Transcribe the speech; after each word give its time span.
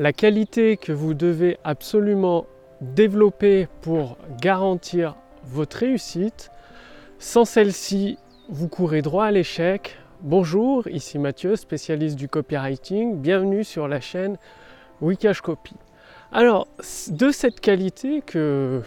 la 0.00 0.14
qualité 0.14 0.78
que 0.78 0.92
vous 0.92 1.12
devez 1.12 1.58
absolument 1.62 2.46
développer 2.80 3.68
pour 3.82 4.16
garantir 4.40 5.14
votre 5.44 5.76
réussite. 5.76 6.50
Sans 7.18 7.44
celle-ci, 7.44 8.16
vous 8.48 8.66
courez 8.66 9.02
droit 9.02 9.26
à 9.26 9.30
l'échec. 9.30 9.98
Bonjour, 10.22 10.88
ici 10.88 11.18
Mathieu, 11.18 11.54
spécialiste 11.54 12.16
du 12.16 12.28
copywriting. 12.28 13.20
Bienvenue 13.20 13.62
sur 13.62 13.88
la 13.88 14.00
chaîne 14.00 14.38
Wikash 15.02 15.42
Copy. 15.42 15.74
Alors, 16.32 16.66
de 17.10 17.30
cette 17.30 17.60
qualité 17.60 18.22
que 18.22 18.80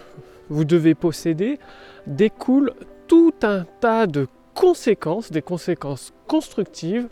vous 0.50 0.66
devez 0.66 0.96
posséder 0.96 1.60
découle 2.08 2.74
tout 3.08 3.36
un 3.44 3.68
tas 3.82 4.08
de 4.08 4.28
conséquences, 4.56 5.30
des 5.30 5.44
conséquences 5.44 6.12
constructives 6.28 7.08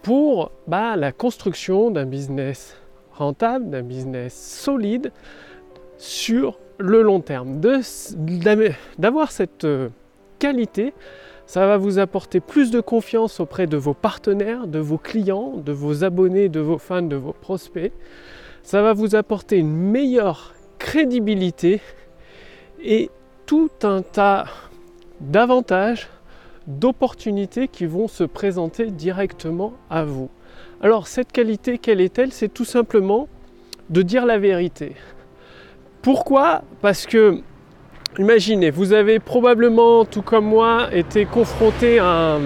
pour 0.00 0.52
bah, 0.66 0.96
la 0.96 1.12
construction 1.12 1.90
d'un 1.90 2.06
business 2.06 2.76
rentable, 3.16 3.70
d'un 3.70 3.82
business 3.82 4.34
solide 4.34 5.12
sur 5.98 6.58
le 6.78 7.02
long 7.02 7.20
terme. 7.20 7.60
D'avoir 8.98 9.32
cette 9.32 9.64
euh, 9.64 9.88
qualité, 10.38 10.92
ça 11.46 11.66
va 11.66 11.76
vous 11.76 11.98
apporter 11.98 12.40
plus 12.40 12.70
de 12.70 12.80
confiance 12.80 13.40
auprès 13.40 13.66
de 13.66 13.76
vos 13.76 13.94
partenaires, 13.94 14.66
de 14.66 14.78
vos 14.78 14.98
clients, 14.98 15.54
de 15.56 15.72
vos 15.72 16.04
abonnés, 16.04 16.48
de 16.48 16.60
vos 16.60 16.78
fans, 16.78 17.02
de 17.02 17.16
vos 17.16 17.32
prospects. 17.32 17.92
Ça 18.62 18.82
va 18.82 18.92
vous 18.92 19.14
apporter 19.14 19.58
une 19.58 19.74
meilleure 19.76 20.54
crédibilité 20.78 21.80
et 22.82 23.10
tout 23.46 23.70
un 23.84 24.02
tas 24.02 24.46
d'avantages, 25.20 26.08
d'opportunités 26.66 27.68
qui 27.68 27.86
vont 27.86 28.08
se 28.08 28.24
présenter 28.24 28.90
directement 28.90 29.74
à 29.88 30.04
vous. 30.04 30.28
Alors 30.82 31.06
cette 31.06 31.32
qualité, 31.32 31.78
quelle 31.78 32.00
est-elle? 32.00 32.32
C'est 32.32 32.52
tout 32.52 32.64
simplement 32.64 33.28
de 33.90 34.02
dire 34.02 34.26
la 34.26 34.38
vérité. 34.38 34.92
Pourquoi? 36.02 36.62
Parce 36.82 37.06
que, 37.06 37.40
imaginez, 38.18 38.70
vous 38.70 38.92
avez 38.92 39.18
probablement, 39.18 40.04
tout 40.04 40.22
comme 40.22 40.46
moi, 40.46 40.88
été 40.92 41.24
confronté 41.24 41.98
à 41.98 42.38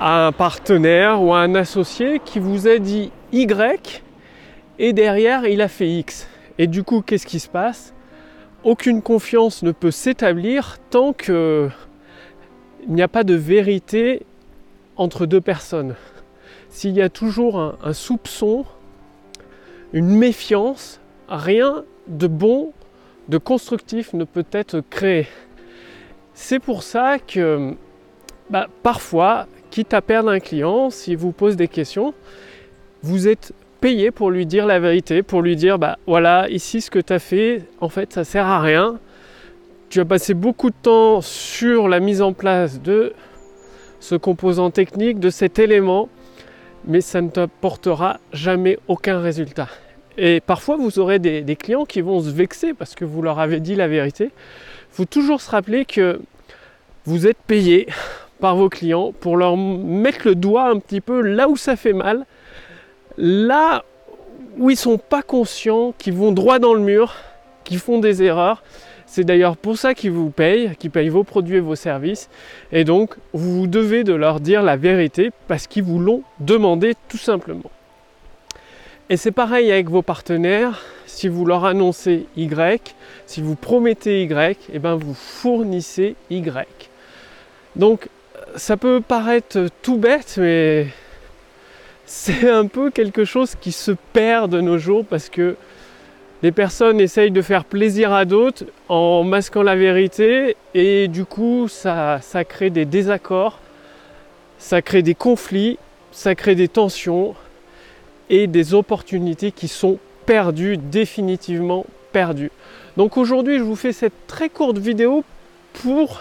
un, 0.00 0.32
partenaire 0.32 1.22
ou 1.22 1.34
à 1.34 1.40
un 1.40 1.54
associé 1.54 2.20
qui 2.24 2.38
vous 2.38 2.68
a 2.68 2.78
dit 2.78 3.10
Y 3.32 4.02
et 4.78 4.92
derrière 4.92 5.46
il 5.46 5.60
a 5.60 5.68
fait 5.68 5.88
X. 5.88 6.28
Et 6.58 6.66
du 6.66 6.82
coup, 6.84 7.02
qu'est-ce 7.02 7.26
qui 7.26 7.40
se 7.40 7.48
passe? 7.48 7.94
Aucune 8.62 9.02
confiance 9.02 9.62
ne 9.62 9.72
peut 9.72 9.90
s'établir 9.90 10.78
tant 10.90 11.12
qu'il 11.12 11.70
n'y 12.88 13.02
a 13.02 13.08
pas 13.08 13.24
de 13.24 13.34
vérité 13.34 14.24
entre 14.96 15.26
deux 15.26 15.40
personnes 15.40 15.94
s'il 16.74 16.96
y 16.96 17.02
a 17.02 17.08
toujours 17.08 17.60
un, 17.60 17.92
soupçon, 17.92 18.64
une 19.92 20.08
méfiance, 20.08 21.00
rien 21.28 21.84
de 22.08 22.26
bon, 22.26 22.72
de 23.28 23.38
constructif 23.38 24.12
ne 24.12 24.24
peut 24.24 24.44
être 24.50 24.82
créé. 24.90 25.28
C'est 26.34 26.58
pour 26.58 26.82
ça 26.82 27.20
que 27.20 27.74
bah, 28.50 28.66
parfois, 28.82 29.46
quitte 29.70 29.94
à 29.94 30.02
perdre 30.02 30.30
un 30.30 30.40
client, 30.40 30.90
s'il 30.90 31.16
vous 31.16 31.30
pose 31.30 31.54
des 31.54 31.68
questions, 31.68 32.12
vous 33.04 33.28
êtes 33.28 33.52
payé 33.80 34.10
pour 34.10 34.32
lui 34.32 34.44
dire 34.44 34.66
la 34.66 34.80
vérité, 34.80 35.22
pour 35.22 35.42
lui 35.42 35.54
dire 35.54 35.78
bah 35.78 35.98
voilà, 36.08 36.50
ici 36.50 36.80
ce 36.80 36.90
que 36.90 36.98
tu 36.98 37.12
as 37.12 37.20
fait, 37.20 37.62
en 37.80 37.88
fait 37.88 38.12
ça 38.12 38.24
sert 38.24 38.46
à 38.46 38.60
rien. 38.60 38.98
Tu 39.90 40.00
as 40.00 40.04
passé 40.04 40.34
beaucoup 40.34 40.70
de 40.70 40.76
temps 40.82 41.20
sur 41.20 41.86
la 41.86 42.00
mise 42.00 42.20
en 42.20 42.32
place 42.32 42.82
de 42.82 43.12
ce 44.00 44.16
composant 44.16 44.72
technique, 44.72 45.20
de 45.20 45.30
cet 45.30 45.60
élément 45.60 46.08
mais 46.86 47.00
ça 47.00 47.20
ne 47.20 47.28
t'apportera 47.28 48.18
jamais 48.32 48.78
aucun 48.88 49.20
résultat. 49.20 49.68
Et 50.16 50.40
parfois, 50.40 50.76
vous 50.76 50.98
aurez 50.98 51.18
des, 51.18 51.56
clients 51.56 51.84
qui 51.84 52.00
vont 52.00 52.20
se 52.20 52.30
vexer 52.30 52.72
parce 52.74 52.94
que 52.94 53.04
vous 53.04 53.22
leur 53.22 53.40
avez 53.40 53.60
dit 53.60 53.74
la 53.74 53.88
vérité. 53.88 54.26
Il 54.26 54.96
faut 54.96 55.04
toujours 55.04 55.40
se 55.40 55.50
rappeler 55.50 55.84
que 55.84 56.20
vous 57.04 57.26
êtes 57.26 57.38
payé 57.38 57.88
par 58.40 58.56
vos 58.56 58.68
clients 58.68 59.12
pour 59.12 59.36
leur 59.36 59.56
mettre 59.56 60.20
le 60.24 60.34
doigt 60.34 60.68
un 60.68 60.78
petit 60.78 61.00
peu 61.00 61.20
là 61.20 61.48
où 61.48 61.56
ça 61.56 61.76
fait 61.76 61.92
mal, 61.92 62.26
là 63.16 63.84
où 64.56 64.70
ils 64.70 64.74
ne 64.74 64.78
sont 64.78 64.98
pas 64.98 65.22
conscients, 65.22 65.94
qui 65.98 66.10
vont 66.10 66.30
droit 66.30 66.58
dans 66.58 66.74
le 66.74 66.80
mur, 66.80 67.14
qui 67.64 67.76
font 67.76 67.98
des 67.98 68.22
erreurs. 68.22 68.62
C'est 69.14 69.22
d'ailleurs 69.22 69.56
pour 69.56 69.78
ça 69.78 69.94
qu'ils 69.94 70.10
vous 70.10 70.30
payent, 70.30 70.74
qu'ils 70.76 70.90
payent 70.90 71.08
vos 71.08 71.22
produits 71.22 71.58
et 71.58 71.60
vos 71.60 71.76
services. 71.76 72.28
Et 72.72 72.82
donc, 72.82 73.14
vous 73.32 73.68
devez 73.68 74.02
de 74.02 74.12
leur 74.12 74.40
dire 74.40 74.60
la 74.60 74.76
vérité 74.76 75.30
parce 75.46 75.68
qu'ils 75.68 75.84
vous 75.84 76.00
l'ont 76.00 76.24
demandé 76.40 76.94
tout 77.08 77.16
simplement. 77.16 77.70
Et 79.10 79.16
c'est 79.16 79.30
pareil 79.30 79.70
avec 79.70 79.88
vos 79.88 80.02
partenaires. 80.02 80.82
Si 81.06 81.28
vous 81.28 81.46
leur 81.46 81.64
annoncez 81.64 82.26
Y, 82.36 82.96
si 83.26 83.40
vous 83.40 83.54
promettez 83.54 84.24
Y, 84.24 84.50
et 84.50 84.56
eh 84.72 84.78
ben 84.80 84.96
vous 84.96 85.14
fournissez 85.14 86.16
Y. 86.30 86.90
Donc, 87.76 88.08
ça 88.56 88.76
peut 88.76 89.00
paraître 89.00 89.68
tout 89.82 89.96
bête, 89.96 90.38
mais 90.38 90.88
c'est 92.04 92.50
un 92.50 92.66
peu 92.66 92.90
quelque 92.90 93.24
chose 93.24 93.54
qui 93.60 93.70
se 93.70 93.92
perd 94.12 94.50
de 94.50 94.60
nos 94.60 94.78
jours 94.78 95.04
parce 95.04 95.28
que 95.28 95.54
les 96.44 96.52
personnes 96.52 97.00
essayent 97.00 97.30
de 97.30 97.40
faire 97.40 97.64
plaisir 97.64 98.12
à 98.12 98.26
d'autres 98.26 98.64
en 98.90 99.24
masquant 99.24 99.62
la 99.62 99.76
vérité 99.76 100.56
et 100.74 101.08
du 101.08 101.24
coup 101.24 101.68
ça, 101.68 102.18
ça 102.20 102.44
crée 102.44 102.68
des 102.68 102.84
désaccords, 102.84 103.60
ça 104.58 104.82
crée 104.82 105.00
des 105.00 105.14
conflits, 105.14 105.78
ça 106.12 106.34
crée 106.34 106.54
des 106.54 106.68
tensions 106.68 107.34
et 108.28 108.46
des 108.46 108.74
opportunités 108.74 109.52
qui 109.52 109.68
sont 109.68 109.98
perdues, 110.26 110.76
définitivement 110.76 111.86
perdues. 112.12 112.50
Donc 112.98 113.16
aujourd'hui 113.16 113.56
je 113.56 113.62
vous 113.62 113.74
fais 113.74 113.94
cette 113.94 114.26
très 114.26 114.50
courte 114.50 114.76
vidéo 114.76 115.24
pour 115.82 116.20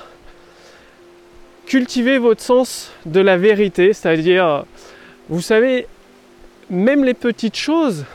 cultiver 1.65 2.17
votre 2.17 2.41
sens 2.41 2.93
de 3.05 3.19
la 3.19 3.35
vérité, 3.35 3.91
c'est-à-dire, 3.91 4.63
vous 5.27 5.41
savez, 5.41 5.85
même 6.69 7.03
les 7.03 7.13
petites 7.13 7.57
choses, 7.57 8.05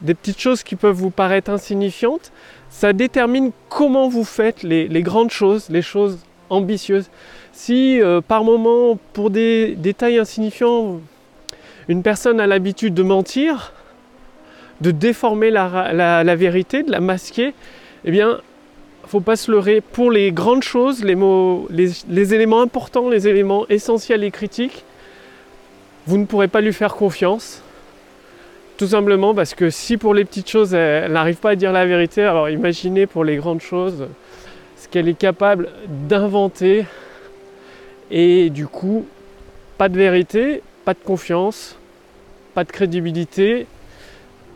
des 0.00 0.14
petites 0.14 0.40
choses 0.40 0.62
qui 0.62 0.76
peuvent 0.76 0.96
vous 0.96 1.10
paraître 1.10 1.50
insignifiantes, 1.50 2.32
ça 2.70 2.92
détermine 2.92 3.52
comment 3.68 4.08
vous 4.08 4.24
faites 4.24 4.62
les, 4.62 4.88
grandes 5.02 5.30
choses, 5.30 5.68
les 5.70 5.82
choses 5.82 6.18
ambitieuses. 6.50 7.08
Si 7.52 8.00
euh, 8.00 8.20
par 8.20 8.44
moment, 8.44 8.98
pour 9.12 9.30
des 9.30 9.76
détails 9.76 10.18
insignifiants, 10.18 11.00
une 11.88 12.02
personne 12.02 12.40
a 12.40 12.46
l'habitude 12.46 12.94
de 12.94 13.02
mentir, 13.02 13.72
de 14.80 14.90
déformer 14.90 15.50
la, 15.50 16.34
vérité, 16.34 16.82
de 16.82 16.90
la 16.90 17.00
masquer, 17.00 17.54
eh 18.04 18.10
bien, 18.10 18.40
faut 19.06 19.20
pas 19.20 19.36
se 19.36 19.50
leurrer. 19.50 19.80
Pour 19.80 20.10
les 20.10 20.32
grandes 20.32 20.64
choses, 20.64 21.04
les, 21.04 21.14
mots, 21.14 21.68
les 21.70 22.34
éléments 22.34 22.62
importants, 22.62 23.08
les 23.08 23.28
éléments 23.28 23.66
essentiels 23.68 24.24
et 24.24 24.30
critiques, 24.30 24.84
vous 26.06 26.18
ne 26.18 26.24
pourrez 26.26 26.48
pas 26.48 26.60
lui 26.60 26.72
faire 26.72 26.94
confiance 26.94 27.62
tout 28.76 28.88
simplement 28.88 29.34
parce 29.34 29.54
que 29.54 29.70
si 29.70 29.96
pour 29.96 30.14
les 30.14 30.24
petites 30.24 30.50
choses, 30.50 30.74
elle 30.74 31.12
n'arrive 31.12 31.36
pas 31.36 31.50
à 31.50 31.54
dire 31.56 31.72
la 31.72 31.86
vérité, 31.86 32.22
alors 32.22 32.48
imaginez 32.50 33.06
pour 33.06 33.24
les 33.24 33.36
grandes 33.36 33.60
choses 33.60 34.08
ce 34.76 34.88
qu'elle 34.88 35.08
est 35.08 35.18
capable 35.18 35.70
d'inventer. 36.08 36.84
Et 38.10 38.50
du 38.50 38.66
coup, 38.66 39.06
pas 39.78 39.88
de 39.88 39.96
vérité, 39.96 40.62
pas 40.84 40.94
de 40.94 40.98
confiance, 40.98 41.76
pas 42.54 42.64
de 42.64 42.70
crédibilité, 42.70 43.66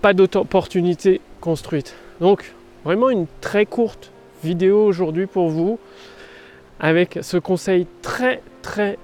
pas 0.02 0.12
d'opportunité 0.12 1.20
construite. 1.40 1.94
Donc, 2.20 2.52
vraiment 2.84 3.10
une 3.10 3.26
très 3.40 3.66
courte 3.66 4.10
vidéo 4.44 4.84
aujourd'hui 4.84 5.26
pour 5.26 5.48
vous 5.48 5.78
avec 6.80 7.18
ce 7.22 7.36
conseil 7.36 7.86
très 8.02 8.42
très 8.62 8.98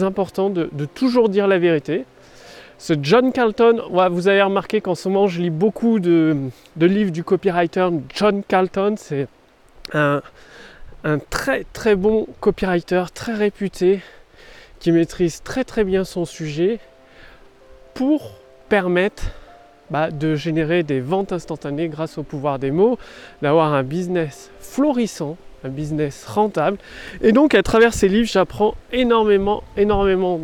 important 0.00 0.50
de 0.50 0.84
toujours 0.94 1.28
dire 1.28 1.48
la 1.48 1.58
vérité. 1.58 2.04
Ce 2.78 2.94
John 3.02 3.32
Carlton, 3.32 3.82
vous 3.90 4.28
avez 4.28 4.40
remarqué 4.40 4.80
qu'en 4.80 4.94
ce 4.94 5.08
moment 5.08 5.26
je 5.26 5.42
lis 5.42 5.50
beaucoup 5.50 5.98
de, 5.98 6.36
livres 6.76 7.10
du 7.10 7.24
copywriter 7.24 7.88
John 8.14 8.44
Carlton. 8.46 8.94
C'est 8.96 9.26
un, 9.92 10.22
très 11.28 11.64
très 11.72 11.96
bon 11.96 12.28
copywriter, 12.38 13.02
très 13.12 13.34
réputé, 13.34 13.98
qui 14.78 14.92
maîtrise 14.92 15.42
très 15.42 15.64
très 15.64 15.82
bien 15.82 16.04
son 16.04 16.24
sujet 16.24 16.78
pour 17.94 18.34
permettre 18.68 19.24
bah, 19.90 20.12
de 20.12 20.36
générer 20.36 20.84
des 20.84 21.00
ventes 21.00 21.32
instantanées 21.32 21.88
grâce 21.88 22.16
au 22.16 22.22
pouvoir 22.22 22.60
des 22.60 22.70
mots, 22.70 22.96
d'avoir 23.42 23.74
un 23.74 23.82
business 23.82 24.52
florissant, 24.60 25.36
un 25.64 25.68
business 25.68 26.24
rentable. 26.26 26.78
Et 27.22 27.32
donc 27.32 27.56
à 27.56 27.62
travers 27.64 27.92
ces 27.92 28.06
livres, 28.06 28.28
j'apprends 28.30 28.76
énormément, 28.92 29.64
énormément 29.76 30.40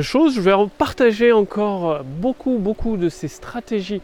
choses. 0.00 0.36
Je 0.36 0.40
vais 0.40 0.52
en 0.52 0.68
partager 0.68 1.32
encore 1.32 1.90
euh, 1.90 2.02
beaucoup, 2.02 2.56
beaucoup 2.58 2.96
de 2.96 3.08
ces 3.08 3.28
stratégies 3.28 4.00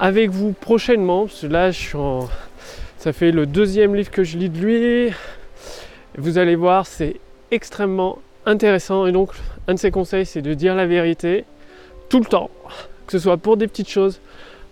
avec 0.00 0.30
vous 0.30 0.52
prochainement. 0.52 1.26
Parce 1.26 1.42
que 1.42 1.46
là, 1.48 1.70
je 1.70 1.78
suis 1.78 1.96
en... 1.96 2.28
ça 2.98 3.12
fait 3.12 3.32
le 3.32 3.44
deuxième 3.44 3.94
livre 3.94 4.10
que 4.10 4.24
je 4.24 4.38
lis 4.38 4.48
de 4.48 4.58
lui. 4.58 5.12
Vous 6.16 6.38
allez 6.38 6.56
voir, 6.56 6.86
c'est 6.86 7.16
extrêmement 7.50 8.18
intéressant. 8.46 9.06
Et 9.06 9.12
donc, 9.12 9.32
un 9.68 9.74
de 9.74 9.78
ses 9.78 9.90
conseils, 9.90 10.24
c'est 10.24 10.42
de 10.42 10.54
dire 10.54 10.74
la 10.74 10.86
vérité 10.86 11.44
tout 12.08 12.20
le 12.20 12.26
temps. 12.26 12.50
que 13.06 13.12
ce 13.12 13.18
soit 13.18 13.36
pour 13.36 13.56
des 13.56 13.66
petites 13.66 13.88
choses, 13.88 14.20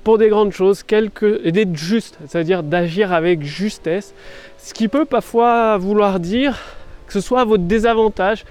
pour 0.02 0.18
des 0.18 0.28
grandes 0.28 0.52
choses, 0.52 0.82
quelque, 0.82 1.40
et 1.44 1.52
d'être 1.52 1.76
juste, 1.76 2.18
c'est-à-dire 2.26 2.62
d'agir 2.62 3.12
avec 3.12 3.42
justesse, 3.42 4.14
ce 4.58 4.74
qui 4.74 4.88
peut 4.88 5.04
parfois 5.04 5.78
vouloir 5.78 6.20
dire 6.20 6.58
que 7.06 7.12
ce 7.12 7.20
soit 7.20 7.42
à 7.42 7.44
votre 7.44 7.64
désavantage, 7.64 8.44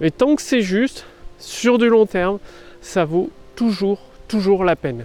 mais 0.00 0.10
tant 0.10 0.34
que 0.36 0.42
c'est 0.42 0.62
juste, 0.62 1.06
sur 1.40 1.78
du 1.78 1.88
long 1.88 2.06
terme, 2.06 2.38
ça 2.80 3.04
vaut 3.04 3.30
toujours, 3.56 3.98
toujours 4.28 4.64
la 4.64 4.76
peine. 4.76 5.04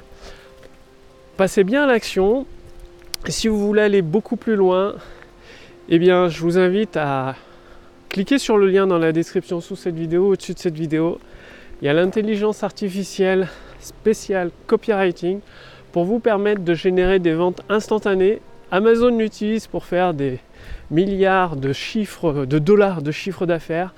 Passez 1.38 1.64
bien 1.64 1.84
à 1.84 1.88
l'action. 1.88 2.46
Si 3.28 3.48
vous 3.48 3.60
voulez 3.60 3.82
aller 3.82 4.02
beaucoup 4.02 4.36
plus 4.36 4.56
loin, 4.56 4.96
eh 5.90 5.98
bien, 5.98 6.30
je 6.30 6.42
vous 6.42 6.58
invite 6.58 6.96
à 6.96 7.36
cliquer 8.10 8.38
sur 8.38 8.58
le 8.58 8.68
lien 8.68 8.86
dans 8.86 9.00
la 9.00 9.12
description 9.12 9.62
sous 9.62 9.76
cette 9.76 9.96
vidéo, 9.96 10.30
au-dessus 10.30 10.54
de 10.54 10.60
cette 10.60 10.76
vidéo. 10.76 11.20
Il 11.82 11.86
y 11.86 11.90
a 11.90 11.94
l'intelligence 11.94 12.64
artificielle 12.64 13.48
spéciale 13.80 14.52
copywriting 14.68 15.40
pour 15.92 16.06
vous 16.06 16.20
permettre 16.20 16.62
de 16.62 16.74
générer 16.74 17.20
des 17.20 17.34
ventes 17.34 17.62
instantanées. 17.70 18.42
Amazon 18.72 19.18
l'utilise 19.18 19.68
pour 19.68 19.86
faire 19.86 20.14
des 20.14 20.40
milliards 20.92 21.56
de 21.56 21.74
chiffres, 21.74 22.46
de 22.46 22.60
dollars 22.60 23.02
de 23.02 23.12
chiffre 23.12 23.46
d'affaires. 23.46 23.94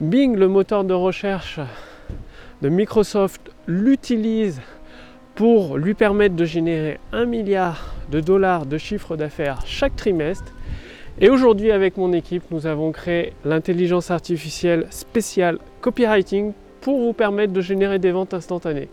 Bing, 0.00 0.36
le 0.36 0.48
moteur 0.48 0.84
de 0.84 0.94
recherche 0.94 1.60
de 2.62 2.68
Microsoft, 2.68 3.50
l'utilise 3.66 4.60
pour 5.34 5.78
lui 5.78 5.94
permettre 5.94 6.34
de 6.34 6.44
générer 6.44 6.98
un 7.12 7.24
milliard 7.24 7.94
de 8.10 8.20
dollars 8.20 8.66
de 8.66 8.78
chiffre 8.78 9.16
d'affaires 9.16 9.60
chaque 9.66 9.94
trimestre. 9.94 10.52
Et 11.20 11.30
aujourd'hui, 11.30 11.72
avec 11.72 11.96
mon 11.96 12.12
équipe, 12.12 12.44
nous 12.50 12.66
avons 12.66 12.92
créé 12.92 13.32
l'intelligence 13.44 14.10
artificielle 14.10 14.86
spéciale 14.90 15.58
copywriting 15.80 16.52
pour 16.80 16.98
vous 16.98 17.12
permettre 17.12 17.52
de 17.52 17.60
générer 17.60 17.98
des 17.98 18.12
ventes 18.12 18.34
instantanées. 18.34 18.88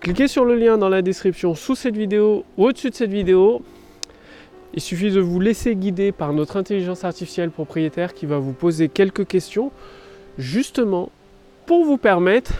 Cliquez 0.00 0.28
sur 0.28 0.44
le 0.44 0.54
lien 0.54 0.78
dans 0.78 0.88
la 0.88 1.02
description 1.02 1.54
sous 1.54 1.74
cette 1.74 1.96
vidéo 1.96 2.44
ou 2.56 2.66
au-dessus 2.66 2.90
de 2.90 2.94
cette 2.94 3.10
vidéo. 3.10 3.62
Il 4.74 4.82
suffit 4.82 5.12
de 5.12 5.20
vous 5.20 5.38
laisser 5.38 5.76
guider 5.76 6.10
par 6.10 6.32
notre 6.32 6.56
intelligence 6.56 7.04
artificielle 7.04 7.50
propriétaire 7.50 8.12
qui 8.12 8.26
va 8.26 8.38
vous 8.38 8.52
poser 8.52 8.88
quelques 8.88 9.26
questions 9.26 9.70
justement 10.36 11.10
pour 11.66 11.84
vous 11.84 11.96
permettre, 11.96 12.54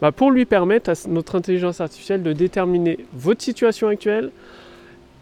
bah, 0.00 0.10
pour 0.10 0.30
lui 0.30 0.46
permettre 0.46 0.90
à 0.90 0.94
notre 1.06 1.36
intelligence 1.36 1.82
artificielle 1.82 2.22
de 2.22 2.32
déterminer 2.32 2.98
votre 3.12 3.42
situation 3.42 3.88
actuelle, 3.88 4.30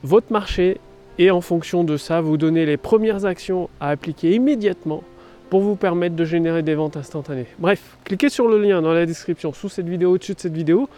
votre 0.04 0.32
marché 0.32 0.78
et 1.18 1.32
en 1.32 1.40
fonction 1.40 1.82
de 1.82 1.96
ça, 1.96 2.20
vous 2.20 2.36
donner 2.36 2.66
les 2.66 2.76
premières 2.76 3.24
actions 3.24 3.68
à 3.80 3.88
appliquer 3.88 4.32
immédiatement 4.34 5.02
pour 5.52 5.60
vous 5.60 5.76
permettre 5.76 6.16
de 6.16 6.24
générer 6.24 6.62
des 6.62 6.74
ventes 6.74 6.96
instantanées. 6.96 7.44
Bref, 7.58 7.98
cliquez 8.04 8.30
sur 8.30 8.48
le 8.48 8.58
lien 8.58 8.80
dans 8.80 8.94
la 8.94 9.04
description 9.04 9.52
sous 9.52 9.68
cette 9.68 9.86
vidéo, 9.86 10.12
au-dessus 10.12 10.32
de 10.32 10.40
cette 10.40 10.54
vidéo. 10.54 10.88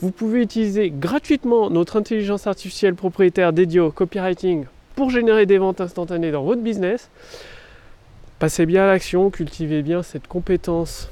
Vous 0.00 0.10
pouvez 0.10 0.42
utiliser 0.42 0.90
gratuitement 0.90 1.70
notre 1.70 1.96
intelligence 1.96 2.48
artificielle 2.48 2.96
propriétaire 2.96 3.52
dédiée 3.52 3.78
au 3.78 3.92
copywriting 3.92 4.64
pour 4.96 5.10
générer 5.10 5.46
des 5.46 5.58
ventes 5.58 5.80
instantanées 5.80 6.32
dans 6.32 6.42
votre 6.42 6.60
business. 6.60 7.08
Passez 8.40 8.66
bien 8.66 8.82
à 8.82 8.86
l'action, 8.88 9.30
cultivez 9.30 9.82
bien 9.82 10.02
cette 10.02 10.26
compétence 10.26 11.08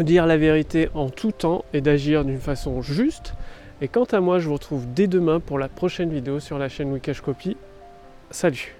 dire 0.00 0.24
la 0.24 0.38
vérité 0.38 0.88
en 0.94 1.10
tout 1.10 1.32
temps 1.32 1.66
et 1.74 1.82
d'agir 1.82 2.24
d'une 2.24 2.40
façon 2.40 2.80
juste. 2.80 3.34
Et 3.82 3.88
quant 3.88 4.04
à 4.04 4.20
moi, 4.20 4.38
je 4.38 4.48
vous 4.48 4.54
retrouve 4.54 4.86
dès 4.94 5.06
demain 5.06 5.38
pour 5.38 5.58
la 5.58 5.68
prochaine 5.68 6.08
vidéo 6.08 6.40
sur 6.40 6.56
la 6.56 6.70
chaîne 6.70 6.90
Wikash 6.94 7.20
Copy. 7.20 7.58
Salut 8.30 8.74